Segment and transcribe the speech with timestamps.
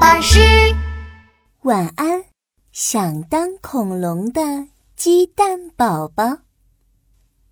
[0.00, 0.40] 巴士。
[1.64, 2.24] 晚安，
[2.72, 6.38] 想当恐龙的鸡蛋宝宝。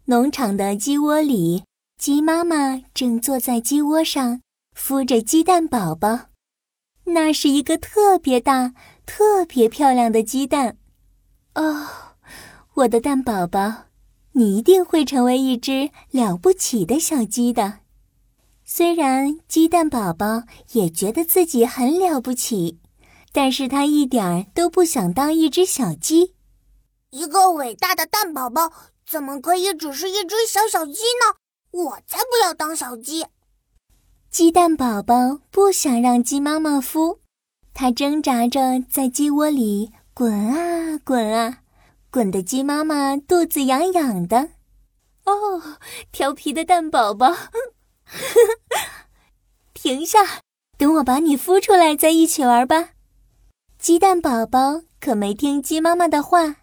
[0.07, 1.65] 农场的鸡窝里，
[1.99, 4.41] 鸡妈妈正坐在鸡窝上
[4.75, 6.21] 孵着鸡蛋宝宝。
[7.05, 8.73] 那是一个特别大、
[9.05, 10.79] 特别漂亮的鸡蛋。
[11.55, 11.87] 哦，
[12.73, 13.85] 我的蛋宝宝，
[14.33, 17.81] 你一定会成为一只了不起的小鸡的。
[18.71, 22.79] 虽然鸡蛋宝宝也觉得自己很了不起，
[23.33, 26.35] 但是他一点儿都不想当一只小鸡。
[27.09, 28.71] 一个伟大的蛋宝宝
[29.07, 31.35] 怎么可以只是一只小小鸡呢？
[31.71, 33.25] 我才不要当小鸡！
[34.31, 37.21] 鸡蛋宝宝不想让鸡妈妈孵，
[37.73, 41.61] 它挣扎着在鸡窝里滚啊滚啊，
[42.11, 44.51] 滚得鸡妈妈肚子痒痒的。
[45.25, 45.63] 哦，
[46.13, 47.35] 调皮的蛋宝宝。
[49.75, 50.41] 停下！
[50.77, 52.91] 等我把你孵出来，再一起玩吧。
[53.79, 56.57] 鸡蛋宝宝可没听鸡妈妈的话，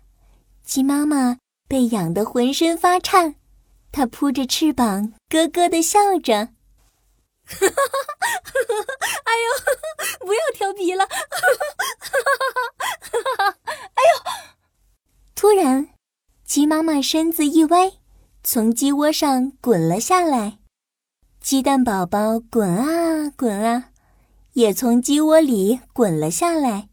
[0.63, 1.37] 鸡妈妈
[1.67, 3.35] 被痒得浑身发颤，
[3.91, 6.49] 它扑着翅膀，咯咯的笑着。
[7.47, 7.67] 哈 哈
[9.23, 9.47] 哎呦，
[10.25, 11.05] 不要调皮了！
[11.05, 11.13] 哈
[13.37, 13.55] 哈
[13.93, 14.09] 哎呦！
[15.35, 15.89] 突然，
[16.43, 17.91] 鸡妈妈身子一歪，
[18.43, 20.57] 从鸡窝上滚了下来。
[21.45, 23.91] 鸡蛋宝宝滚啊滚啊，
[24.53, 26.89] 也从鸡窝里滚了下来。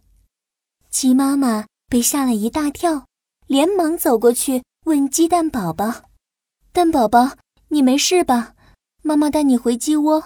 [0.91, 3.07] 鸡妈妈被吓了一大跳，
[3.47, 6.03] 连忙走过去问鸡蛋宝宝
[6.71, 7.31] ：“蛋宝宝，
[7.69, 8.53] 你没事吧？
[9.01, 10.23] 妈妈带你回鸡窝。”“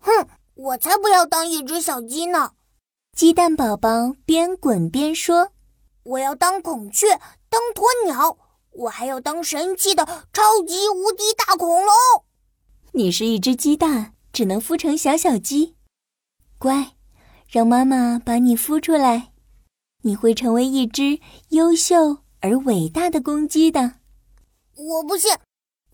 [0.00, 2.52] 哼，我才不要当一只小鸡呢！”
[3.14, 5.50] 鸡蛋宝宝边滚边说
[6.04, 8.38] ：“我要当孔雀，当鸵鸟，
[8.70, 11.92] 我还要当神奇的超级无敌大恐龙。”
[12.96, 15.74] 你是一只鸡蛋，只能孵成小小鸡。
[16.56, 16.94] 乖，
[17.46, 19.34] 让妈妈把你孵出来，
[20.00, 23.96] 你会成为一只优秀而伟大的公鸡的。
[24.76, 25.30] 我不信，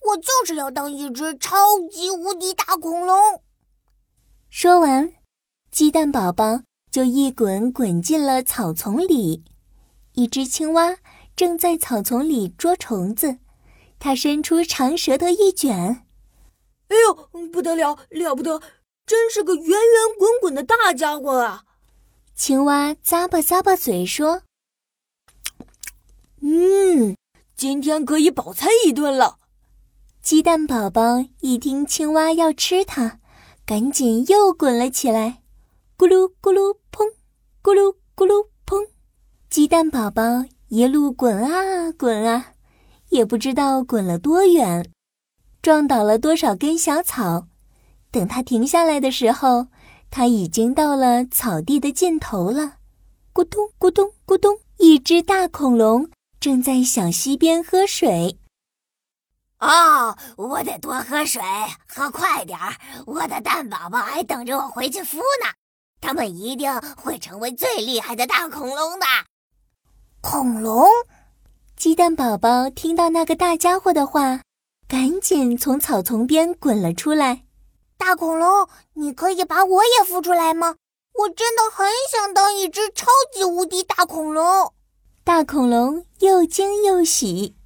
[0.00, 1.56] 我就是要当一只超
[1.90, 3.42] 级无敌大恐龙。
[4.48, 5.12] 说完，
[5.72, 6.60] 鸡蛋宝宝
[6.92, 9.42] 就一滚滚进了草丛里。
[10.12, 10.98] 一只青蛙
[11.34, 13.38] 正在草丛里捉虫子，
[13.98, 16.01] 它伸出长舌头一卷。
[16.92, 18.60] 哎呦，不得了，了不得！
[19.06, 19.78] 真是个圆圆
[20.18, 21.64] 滚滚的大家伙啊！
[22.34, 24.42] 青蛙咂巴咂巴嘴说
[26.42, 27.16] ：“嗯，
[27.56, 29.38] 今天可以饱餐一顿了。”
[30.20, 33.20] 鸡蛋宝宝一听青蛙要吃它，
[33.64, 35.42] 赶紧又滚了起来，
[35.96, 37.06] 咕噜咕噜砰，
[37.62, 38.86] 咕噜咕噜砰。
[39.48, 40.22] 鸡蛋宝宝
[40.68, 42.52] 一路滚啊滚啊，
[43.08, 44.92] 也不知道滚了多远。
[45.62, 47.46] 撞倒了多少根小草？
[48.10, 49.68] 等他停下来的时候，
[50.10, 52.78] 他已经到了草地的尽头了。
[53.32, 58.40] 咕咚咕咚咕咚，一只大恐龙正在小溪边喝水。
[59.60, 61.40] 哦，我得多喝水，
[61.86, 62.74] 喝快点儿！
[63.06, 65.54] 我的蛋宝宝还等着我回去孵呢，
[66.00, 69.06] 他们一定会成为最厉害的大恐龙的。
[70.20, 70.84] 恐龙，
[71.76, 74.40] 鸡蛋宝宝听到那个大家伙的话。
[74.92, 77.44] 赶紧从草丛边滚了出来，
[77.96, 80.74] 大恐龙，你可以把我也孵出来吗？
[81.14, 84.74] 我真的很想当一只超级无敌大恐龙。
[85.24, 87.56] 大恐龙又惊又喜，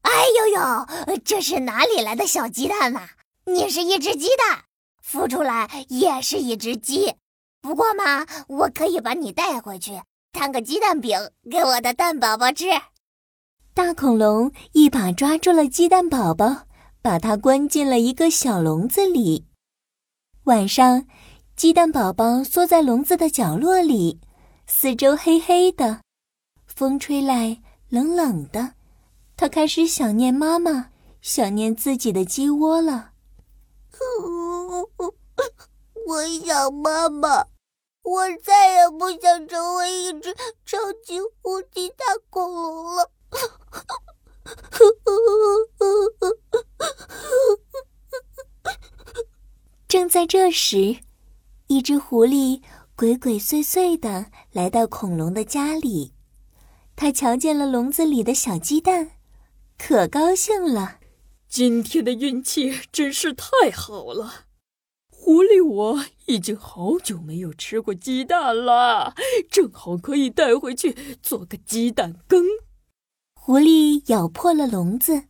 [0.00, 3.10] 哎呦呦，这是哪里来的小鸡蛋呐？
[3.44, 4.64] 你是一只鸡蛋，
[5.06, 7.14] 孵出来也是一只鸡。
[7.60, 10.00] 不过嘛，我可以把你带回去，
[10.32, 12.64] 摊个鸡蛋饼给我的蛋宝宝吃。
[13.74, 16.62] 大恐龙一把抓住了鸡蛋宝宝。
[17.02, 19.46] 把它关进了一个小笼子里。
[20.44, 21.06] 晚上，
[21.56, 24.20] 鸡蛋宝宝缩在笼子的角落里，
[24.66, 26.00] 四周黑黑的，
[26.66, 28.74] 风吹来冷冷的。
[29.36, 30.90] 他开始想念妈妈，
[31.22, 33.12] 想念自己的鸡窝了。
[36.06, 37.46] 我想妈妈，
[38.02, 43.10] 我再也不想成为一只超级无敌大恐龙了。
[49.86, 50.98] 正在这时，
[51.66, 52.62] 一只狐狸
[52.94, 56.12] 鬼鬼祟祟的来到恐龙的家里。
[56.94, 59.10] 它瞧见了笼子里的小鸡蛋，
[59.76, 61.00] 可高兴了。
[61.48, 64.44] 今天的运气真是太好了！
[65.08, 69.16] 狐狸，我已经好久没有吃过鸡蛋了，
[69.50, 72.44] 正好可以带回去做个鸡蛋羹。
[73.34, 75.24] 狐狸咬破了笼子，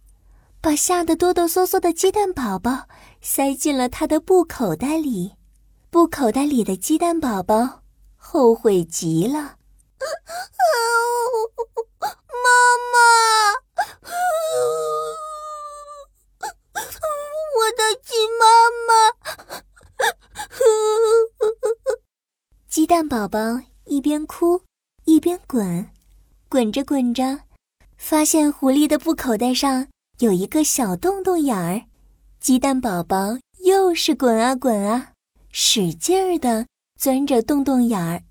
[0.62, 2.86] 把吓得哆哆嗦嗦的鸡蛋宝宝
[3.22, 5.32] 塞进了他的布口袋里。
[5.88, 7.82] 布口袋里的鸡蛋宝宝
[8.14, 9.56] 后悔极了。
[12.42, 12.48] 妈
[12.92, 12.98] 妈，
[17.56, 18.44] 我的鸡妈
[18.86, 18.92] 妈！
[22.68, 23.38] 鸡蛋宝宝
[23.84, 24.62] 一边哭
[25.04, 25.90] 一边滚，
[26.48, 27.40] 滚着滚着，
[27.96, 29.88] 发现狐狸的布口袋上
[30.20, 31.82] 有一个小洞洞眼儿。
[32.40, 35.12] 鸡蛋宝宝又是滚啊滚啊，
[35.50, 36.66] 使劲儿的
[36.98, 38.22] 钻着洞洞眼儿，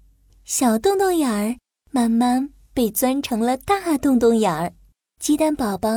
[0.45, 1.57] 小洞洞眼儿
[1.91, 4.71] 慢慢被钻成了大洞洞眼儿。
[5.19, 5.89] 鸡蛋宝宝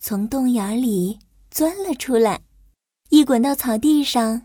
[0.00, 1.18] 从洞眼儿里
[1.50, 2.40] 钻了出来，
[3.08, 4.42] 一滚到草地上。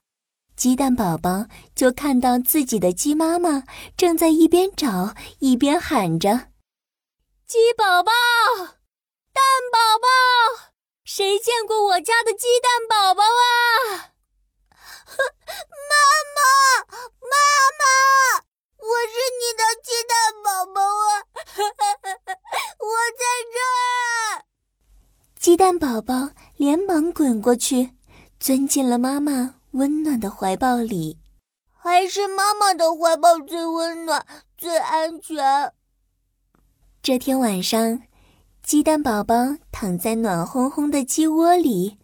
[0.55, 3.63] 鸡蛋宝宝就看到自己的鸡妈妈
[3.95, 6.47] 正在一边找一边喊着
[7.45, 8.11] ：“鸡宝宝，
[9.33, 10.74] 蛋宝宝，
[11.05, 14.09] 谁见过我家的鸡蛋宝宝啊？”
[15.87, 15.95] 妈
[16.35, 16.41] 妈，
[17.21, 17.37] 妈
[17.79, 17.85] 妈，
[18.79, 21.21] 我是你的鸡蛋宝宝啊！
[22.81, 23.23] 我在
[23.53, 24.43] 这儿。
[25.39, 27.91] 鸡蛋宝宝连忙滚过去，
[28.39, 29.55] 钻进了妈妈。
[29.73, 31.19] 温暖的怀抱里，
[31.73, 34.25] 还是妈妈的怀抱最温暖、
[34.57, 35.73] 最安全。
[37.03, 38.01] 这天晚上，
[38.65, 39.35] 鸡蛋宝宝
[39.71, 41.99] 躺在暖烘烘的鸡窝里，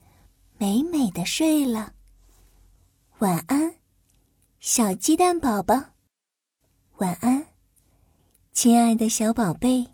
[0.60, 1.94] 美美的睡了。
[3.18, 3.78] 晚安，
[4.60, 5.74] 小鸡蛋宝宝。
[6.98, 7.48] 晚安，
[8.54, 9.88] 亲爱的小宝贝。